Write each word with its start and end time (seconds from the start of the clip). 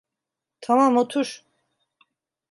Tamam, 0.61 0.97
otur. 0.97 1.45